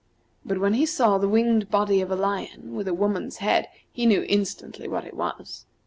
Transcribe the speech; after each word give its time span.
But 0.43 0.57
when 0.57 0.73
he 0.73 0.87
saw 0.87 1.19
the 1.19 1.29
winged 1.29 1.69
body 1.69 2.01
of 2.01 2.09
a 2.09 2.15
lion 2.15 2.73
with 2.73 2.87
a 2.87 2.93
woman's 2.95 3.37
head, 3.37 3.67
he 3.91 4.07
knew 4.07 4.25
instantly 4.27 4.87
what 4.87 5.05
it 5.05 5.13
was. 5.13 5.67